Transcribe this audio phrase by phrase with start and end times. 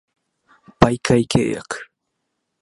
[0.79, 1.91] 媒介契約